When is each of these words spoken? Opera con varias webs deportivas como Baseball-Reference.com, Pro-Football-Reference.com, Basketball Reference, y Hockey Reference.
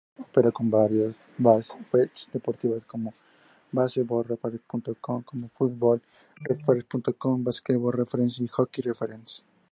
Opera 0.19 0.51
con 0.51 0.71
varias 0.71 1.13
webs 1.43 2.27
deportivas 2.33 2.83
como 2.87 3.13
Baseball-Reference.com, 3.71 5.23
Pro-Football-Reference.com, 5.23 7.43
Basketball 7.43 7.93
Reference, 7.93 8.43
y 8.43 8.47
Hockey 8.47 8.81
Reference. 8.81 9.43